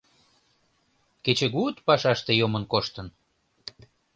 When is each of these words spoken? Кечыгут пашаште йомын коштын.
Кечыгут 1.23 1.75
пашаште 1.85 2.31
йомын 2.39 2.63
коштын. 2.71 3.07